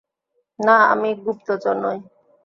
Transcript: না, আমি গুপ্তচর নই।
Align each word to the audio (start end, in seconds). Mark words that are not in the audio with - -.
না, 0.59 0.75
আমি 0.93 1.09
গুপ্তচর 1.23 1.75
নই। 1.83 1.97